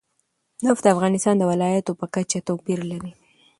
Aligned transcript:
نفت 0.65 0.81
د 0.85 0.87
افغانستان 0.95 1.35
د 1.37 1.43
ولایاتو 1.51 1.97
په 1.99 2.05
کچه 2.15 2.39
توپیر 2.47 2.79
لري. 2.91 3.11